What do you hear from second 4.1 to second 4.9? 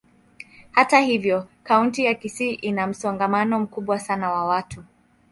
wa watu.